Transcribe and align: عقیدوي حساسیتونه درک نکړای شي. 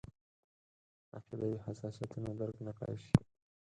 عقیدوي 1.17 1.57
حساسیتونه 1.65 2.29
درک 2.39 2.57
نکړای 2.67 2.95
شي. 3.03 3.13